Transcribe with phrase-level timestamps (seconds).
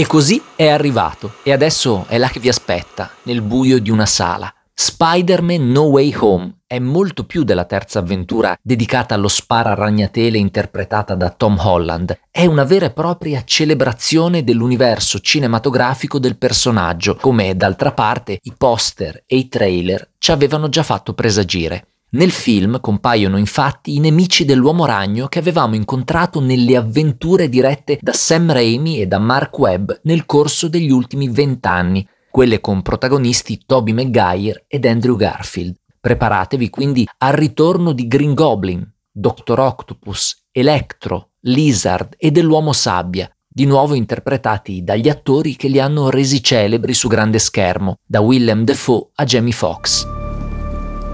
[0.00, 4.06] E così è arrivato e adesso è là che vi aspetta, nel buio di una
[4.06, 4.50] sala.
[4.72, 11.14] Spider-Man No Way Home è molto più della terza avventura dedicata allo spara ragnatele interpretata
[11.14, 12.18] da Tom Holland.
[12.30, 19.24] È una vera e propria celebrazione dell'universo cinematografico del personaggio, come d'altra parte i poster
[19.26, 21.88] e i trailer ci avevano già fatto presagire.
[22.12, 28.12] Nel film compaiono infatti i nemici dell'uomo ragno che avevamo incontrato nelle avventure dirette da
[28.12, 33.92] Sam Raimi e da Mark Webb nel corso degli ultimi vent'anni, quelle con protagonisti Toby
[33.92, 35.76] Maguire ed Andrew Garfield.
[36.00, 39.60] Preparatevi quindi al ritorno di Green Goblin, Dr.
[39.60, 46.42] Octopus, Electro, Lizard e dell'uomo sabbia, di nuovo interpretati dagli attori che li hanno resi
[46.42, 50.19] celebri su grande schermo, da Willem Dafoe a Jamie Foxx.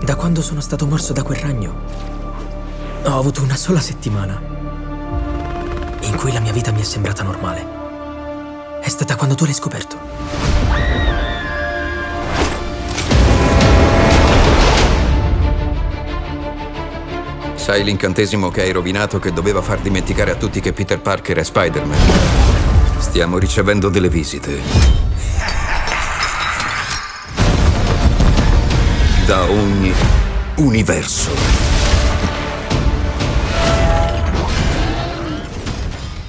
[0.01, 1.75] Da quando sono stato morso da quel ragno,
[3.03, 4.41] ho avuto una sola settimana
[6.01, 8.81] in cui la mia vita mi è sembrata normale.
[8.81, 9.99] È stata quando tu l'hai scoperto.
[17.55, 21.43] Sai l'incantesimo che hai rovinato che doveva far dimenticare a tutti che Peter Parker è
[21.43, 21.99] Spider-Man?
[22.99, 25.06] Stiamo ricevendo delle visite.
[29.27, 29.93] Da ogni
[30.59, 31.31] universo.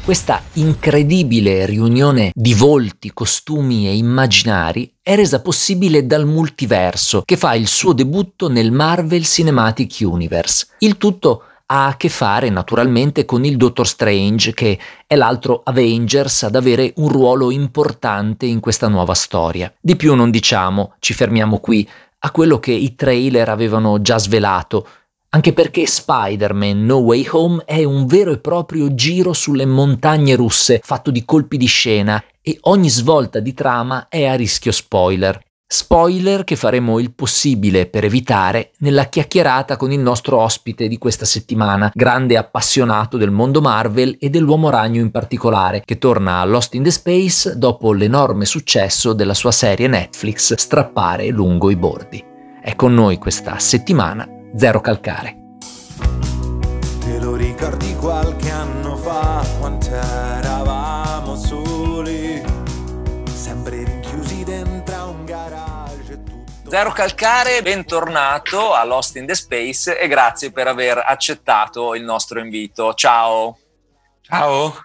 [0.03, 7.53] Questa incredibile riunione di volti, costumi e immaginari è resa possibile dal multiverso che fa
[7.53, 10.69] il suo debutto nel Marvel Cinematic Universe.
[10.79, 16.43] Il tutto ha a che fare naturalmente con il Doctor Strange, che è l'altro Avengers
[16.43, 19.71] ad avere un ruolo importante in questa nuova storia.
[19.79, 21.87] Di più non diciamo, ci fermiamo qui,
[22.19, 24.87] a quello che i trailer avevano già svelato,
[25.29, 30.79] anche perché Spider-Man No Way Home è un vero e proprio giro sulle montagne russe
[30.83, 35.46] fatto di colpi di scena e ogni svolta di trama è a rischio spoiler.
[35.69, 41.25] Spoiler che faremo il possibile per evitare nella chiacchierata con il nostro ospite di questa
[41.25, 46.73] settimana, grande appassionato del mondo Marvel e dell'uomo ragno in particolare, che torna a Lost
[46.75, 52.23] in the Space dopo l'enorme successo della sua serie Netflix Strappare lungo i bordi.
[52.61, 55.35] È con noi questa settimana Zero Calcare.
[57.01, 59.43] Te lo ricordi qualche anno fa
[66.69, 72.41] Zero Calcare, bentornato a Lost in the Space e grazie per aver accettato il nostro
[72.41, 72.93] invito.
[72.93, 73.57] Ciao.
[74.21, 74.75] Ciao.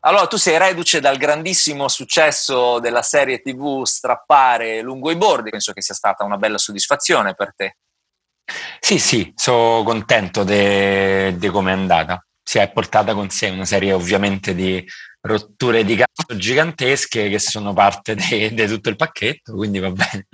[0.00, 5.74] Allora, tu sei reduce dal grandissimo successo della serie TV Strappare lungo i bordi, penso
[5.74, 7.76] che sia stata una bella soddisfazione per te.
[8.80, 12.24] Sì, sì, sono contento di come è andata.
[12.42, 14.82] Si è portata con sé una serie ovviamente di
[15.20, 20.28] rotture di cazzo gigantesche che sono parte di tutto il pacchetto, quindi va bene.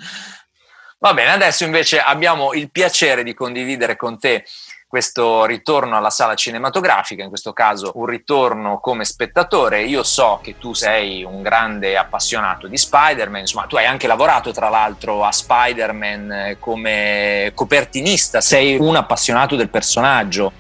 [1.03, 4.45] Va bene, adesso invece abbiamo il piacere di condividere con te
[4.87, 9.83] questo ritorno alla sala cinematografica, in questo caso un ritorno come spettatore.
[9.83, 14.53] Io so che tu sei un grande appassionato di Spider-Man, insomma tu hai anche lavorato
[14.53, 20.53] tra l'altro a Spider-Man eh, come copertinista, sei un appassionato del personaggio.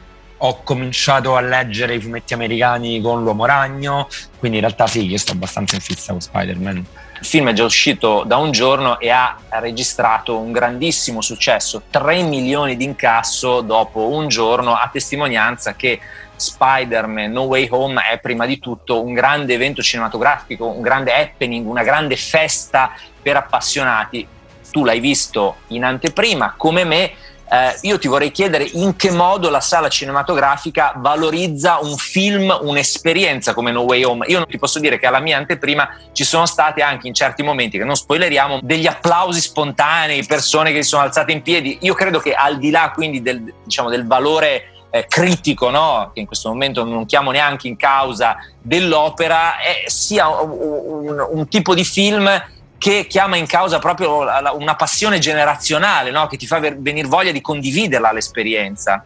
[0.44, 4.08] Ho cominciato a leggere i fumetti americani con l'Uomo Ragno,
[4.38, 6.86] quindi in realtà sì, io sto abbastanza in fissa con Spider-Man
[7.22, 12.22] il film è già uscito da un giorno e ha registrato un grandissimo successo, 3
[12.22, 16.00] milioni di incasso dopo un giorno, a testimonianza che
[16.34, 21.64] Spider-Man No Way Home è prima di tutto un grande evento cinematografico, un grande happening,
[21.64, 22.92] una grande festa
[23.22, 24.26] per appassionati.
[24.72, 27.12] Tu l'hai visto in anteprima, come me,
[27.52, 33.52] eh, io ti vorrei chiedere in che modo la sala cinematografica valorizza un film, un'esperienza
[33.52, 34.26] come No Way Home.
[34.28, 37.42] Io non ti posso dire che alla mia anteprima ci sono state anche in certi
[37.42, 41.76] momenti, che non spoileriamo, degli applausi spontanei, persone che si sono alzate in piedi.
[41.82, 46.10] Io credo che al di là quindi del, diciamo, del valore eh, critico, no?
[46.14, 51.48] che in questo momento non chiamo neanche in causa dell'opera, eh, sia un, un, un
[51.48, 52.30] tipo di film
[52.82, 54.26] che chiama in causa proprio
[54.56, 56.26] una passione generazionale, no?
[56.26, 59.04] che ti fa venire voglia di condividerla l'esperienza.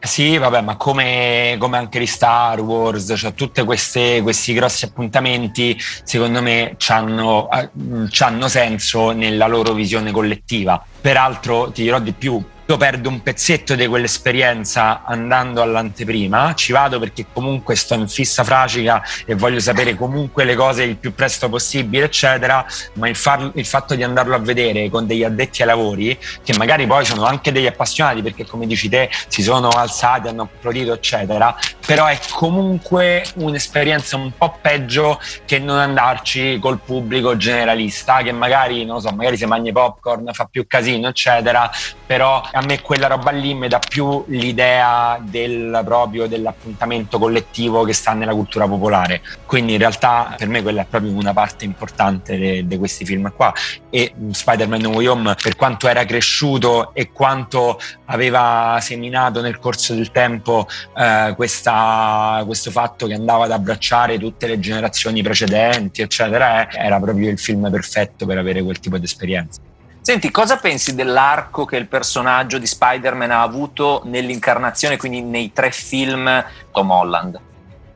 [0.00, 6.42] Sì, vabbè, ma come, come anche di Star Wars, cioè tutti questi grossi appuntamenti, secondo
[6.42, 10.84] me, hanno senso nella loro visione collettiva.
[11.00, 16.98] Peraltro, ti dirò di più, io perdo un pezzetto di quell'esperienza andando all'anteprima, ci vado
[16.98, 21.48] perché comunque sto in fissa fracica e voglio sapere comunque le cose il più presto
[21.48, 25.68] possibile, eccetera, ma il, far, il fatto di andarlo a vedere con degli addetti ai
[25.68, 30.26] lavori, che magari poi sono anche degli appassionati perché come dici te si sono alzati,
[30.26, 37.36] hanno applaudito, eccetera, però è comunque un'esperienza un po' peggio che non andarci col pubblico
[37.36, 41.70] generalista, che magari, non so, magari se mangia popcorn fa più casino, eccetera,
[42.04, 47.92] però a me quella roba lì mi dà più l'idea del proprio dell'appuntamento collettivo che
[47.92, 49.20] sta nella cultura popolare.
[49.44, 53.52] Quindi in realtà per me quella è proprio una parte importante di questi film qua.
[53.90, 59.94] E Spider-Man No Way Home, per quanto era cresciuto e quanto aveva seminato nel corso
[59.94, 60.66] del tempo
[60.96, 66.98] eh, questa, questo fatto che andava ad abbracciare tutte le generazioni precedenti, eccetera, eh, era
[66.98, 69.60] proprio il film perfetto per avere quel tipo di esperienza.
[70.06, 75.72] Senti, cosa pensi dell'arco che il personaggio di Spider-Man ha avuto nell'incarnazione, quindi nei tre
[75.72, 77.45] film Tom Holland?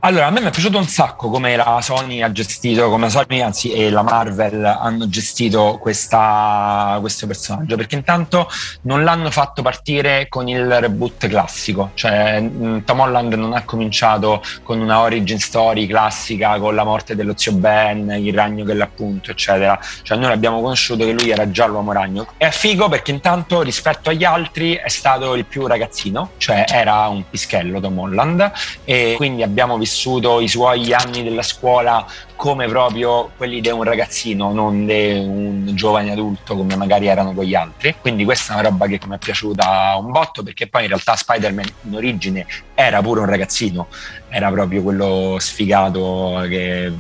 [0.02, 3.42] Allora, a me mi è piaciuto un sacco come la Sony ha gestito, come Sony,
[3.42, 8.48] anzi, e la Marvel hanno gestito questa, questo personaggio, perché intanto
[8.82, 14.42] non l'hanno fatto partire con il reboot classico, cioè mm, Tom Holland non ha cominciato
[14.62, 19.32] con una origin story classica, con la morte dello zio Ben, il ragno che l'appunto,
[19.32, 19.78] eccetera.
[20.02, 22.26] Cioè noi l'abbiamo conosciuto che lui era già l'uomo ragno.
[22.38, 27.22] È figo perché intanto rispetto agli altri è stato il più ragazzino, cioè era un
[27.28, 28.50] pischello Tom Holland,
[28.84, 32.06] e quindi abbiamo visto vissuto i suoi anni della scuola
[32.36, 37.54] come proprio quelli di un ragazzino, non di un giovane adulto come magari erano quegli
[37.54, 37.96] altri.
[38.00, 41.16] Quindi questa è una roba che mi è piaciuta un botto perché poi in realtà
[41.16, 43.88] Spider-Man in origine era pure un ragazzino,
[44.28, 46.92] era proprio quello sfigato che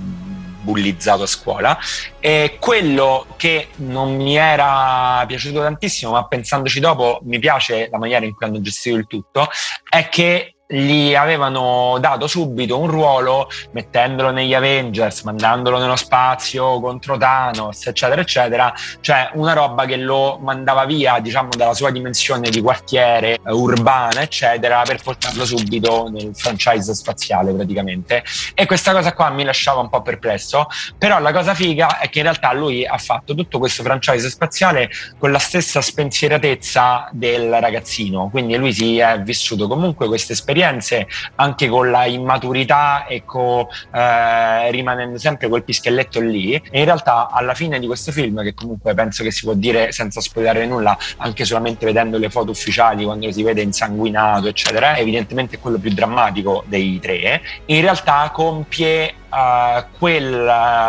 [0.62, 1.78] bullizzato a scuola
[2.18, 8.26] e quello che non mi era piaciuto tantissimo ma pensandoci dopo mi piace la maniera
[8.26, 9.48] in cui hanno gestito il tutto
[9.88, 17.16] è che gli avevano dato subito un ruolo mettendolo negli Avengers, mandandolo nello spazio contro
[17.16, 22.60] Thanos, eccetera, eccetera, cioè una roba che lo mandava via, diciamo, dalla sua dimensione di
[22.60, 28.22] quartiere eh, urbana, eccetera, per portarlo subito nel franchise spaziale praticamente.
[28.54, 32.18] E questa cosa qua mi lasciava un po' perplesso, però la cosa figa è che
[32.18, 34.88] in realtà lui ha fatto tutto questo franchise spaziale
[35.18, 41.06] con la stessa spensieratezza del ragazzino, quindi lui si è vissuto comunque questa esperienza esperienze,
[41.36, 46.54] anche con la immaturità e con, eh, rimanendo sempre quel pischelletto lì.
[46.54, 49.92] E in realtà alla fine di questo film, che comunque penso che si può dire
[49.92, 55.56] senza spoilerare nulla, anche solamente vedendo le foto ufficiali, quando si vede insanguinato, eccetera, evidentemente
[55.56, 60.44] è quello più drammatico dei tre, in realtà compie Uh, quel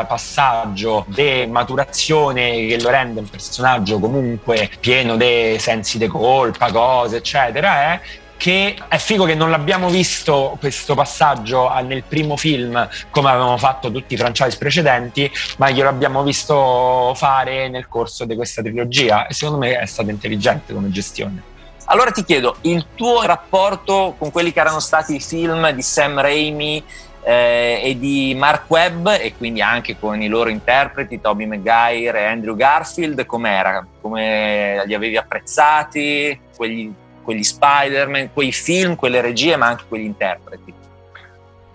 [0.08, 7.18] passaggio di maturazione che lo rende un personaggio comunque pieno di sensi di colpa, cose,
[7.18, 8.02] eccetera, eh,
[8.42, 13.92] che è figo che non l'abbiamo visto questo passaggio nel primo film come avevamo fatto
[13.92, 19.36] tutti i franchise precedenti, ma glielo abbiamo visto fare nel corso di questa trilogia e
[19.36, 21.44] secondo me è stato intelligente come gestione.
[21.86, 26.20] Allora ti chiedo, il tuo rapporto con quelli che erano stati i film di Sam
[26.20, 26.84] Raimi
[27.22, 32.26] eh, e di Mark Webb e quindi anche con i loro interpreti Toby Maguire e
[32.26, 33.86] Andrew Garfield, com'era?
[34.02, 36.40] Come li avevi apprezzati?
[36.56, 40.74] Quegli quegli Spider-Man, quei film, quelle regie, ma anche quegli interpreti.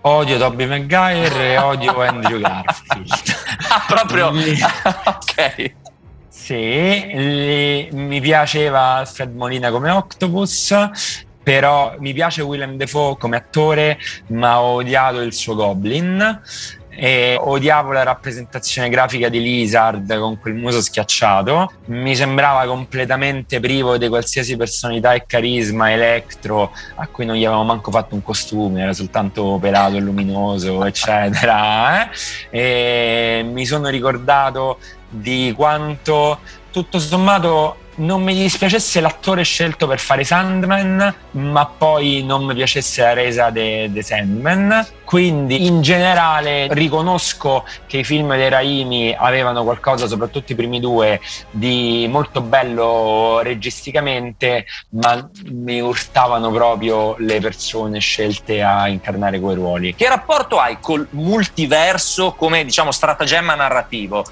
[0.01, 3.35] Odio Tobey Maguire e odio Andrew Garfield.
[3.69, 4.27] ah, proprio?
[5.05, 5.73] ok.
[6.29, 10.73] Sì, mi piaceva Fred Molina come Octopus,
[11.43, 16.41] però mi piace Willem Dafoe come attore, ma ho odiato il suo Goblin
[16.99, 21.71] e odiavo la rappresentazione grafica di Lizard con quel muso schiacciato.
[21.85, 27.65] Mi sembrava completamente privo di qualsiasi personalità e carisma elettro a cui non gli avevamo
[27.65, 32.09] manco fatto un costume, era soltanto pelato e luminoso, eccetera.
[32.09, 32.09] Eh?
[32.49, 36.39] E mi sono ricordato di quanto
[36.71, 43.01] tutto sommato non mi dispiacesse l'attore scelto per fare Sandman, ma poi non mi piacesse
[43.01, 44.85] la resa di Sandman.
[45.03, 51.21] Quindi in generale riconosco che i film dei Raimi avevano qualcosa, soprattutto i primi due,
[51.49, 59.95] di molto bello registicamente, ma mi urtavano proprio le persone scelte a incarnare quei ruoli.
[59.95, 64.25] Che rapporto hai col multiverso come diciamo stratagemma narrativo?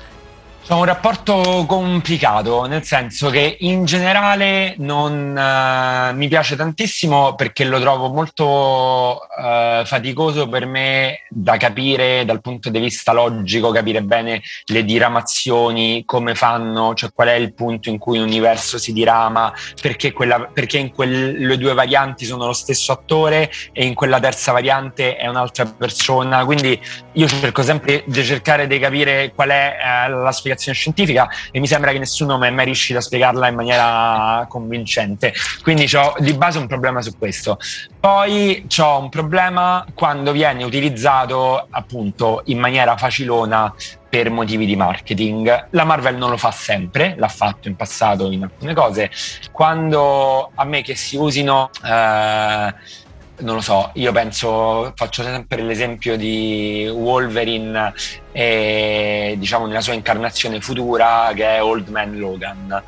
[0.70, 7.66] Ho un rapporto complicato, nel senso che in generale non uh, mi piace tantissimo perché
[7.66, 14.02] lo trovo molto uh, faticoso per me da capire dal punto di vista logico, capire
[14.02, 18.92] bene le diramazioni, come fanno, cioè qual è il punto in cui un universo si
[18.92, 24.20] dirama, perché, quella, perché in quelle due varianti sono lo stesso attore e in quella
[24.20, 26.44] terza variante è un'altra persona.
[26.44, 26.82] Quindi
[27.12, 29.76] io cerco sempre di cercare di capire qual è
[30.08, 33.02] uh, la spiegazione spiegazione scientifica e mi sembra che nessuno mi è mai riuscito a
[33.02, 35.34] spiegarla in maniera convincente.
[35.62, 37.60] Quindi ho di base un problema su questo.
[38.00, 43.74] Poi ho un problema quando viene utilizzato appunto in maniera facilona
[44.10, 45.68] per motivi di marketing.
[45.72, 49.12] La Marvel non lo fa sempre, l'ha fatto in passato in alcune cose.
[49.52, 51.70] Quando a me che si usino...
[51.84, 53.04] Eh,
[53.40, 57.94] non lo so, io penso, faccio sempre l'esempio di Wolverine
[58.32, 62.84] e diciamo nella sua incarnazione futura che è Old Man Logan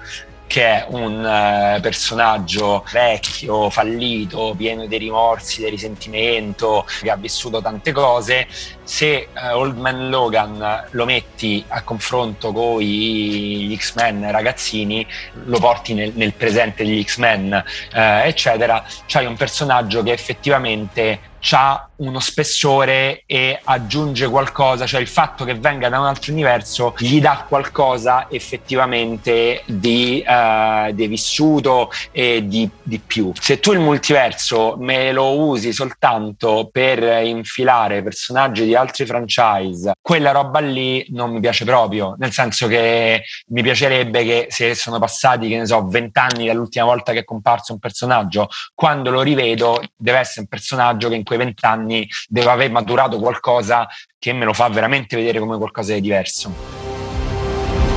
[0.47, 7.61] che è un uh, personaggio vecchio, fallito, pieno di rimorsi, di risentimento, che ha vissuto
[7.61, 8.47] tante cose,
[8.83, 15.05] se uh, Old Man Logan lo metti a confronto con gli X-Men ragazzini,
[15.45, 17.63] lo porti nel, nel presente degli X-Men,
[17.93, 21.19] uh, eccetera, c'hai un personaggio che effettivamente
[21.51, 26.93] ha uno spessore e aggiunge qualcosa, cioè il fatto che venga da un altro universo
[26.97, 33.31] gli dà qualcosa effettivamente di, uh, di vissuto e di, di, più.
[33.39, 40.31] Se tu il multiverso me lo usi soltanto per infilare personaggi di altri franchise, quella
[40.31, 45.47] roba lì non mi piace proprio, nel senso che mi piacerebbe che se sono passati,
[45.47, 50.19] che ne so, vent'anni dall'ultima volta che è comparso un personaggio, quando lo rivedo deve
[50.19, 53.87] essere un personaggio che in quei vent'anni anni deve aver maturato qualcosa
[54.19, 56.53] che me lo fa veramente vedere come qualcosa di diverso.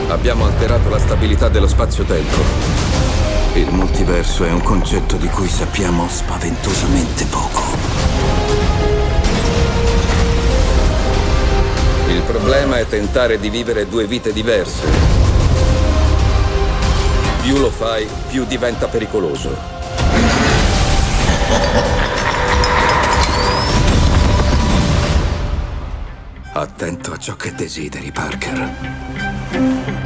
[0.08, 2.78] Abbiamo alterato la stabilità dello spazio-tempo.
[3.54, 7.62] Il multiverso è un concetto di cui sappiamo spaventosamente poco.
[12.08, 14.88] Il problema è tentare di vivere due vite diverse.
[17.42, 19.56] Più lo fai, più diventa pericoloso.
[26.60, 29.99] Attento a ciò che desideri, Parker.